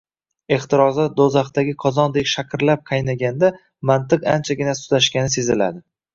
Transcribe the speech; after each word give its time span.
Ehtiroslar 0.55 1.11
do’zaxdagi 1.19 1.75
qozondek 1.83 2.31
shaqirlab 2.31 2.81
qaynaganda 2.89 3.53
mantiq 3.93 4.27
anchagina 4.35 4.77
sustlashgani 4.81 5.37
seziladi 5.37 5.87